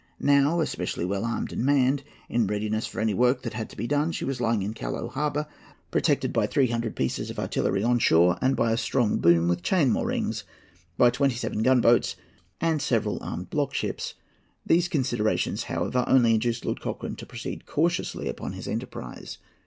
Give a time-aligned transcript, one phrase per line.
[0.19, 3.85] Now especially well armed and manned, in readiness for any work that had to be
[3.85, 5.45] done, she was lying in Callao Harbour,
[5.91, 9.61] protected by three hundred pieces of artillery on shore and by a strong boom with
[9.61, 10.43] chain moorings,
[10.97, 12.15] by twenty seven gunboats
[12.59, 14.15] and several armed block ships.
[14.65, 19.37] These considerations, however, only induced Lord Cochrane to proceed cautiously upon his enterprise.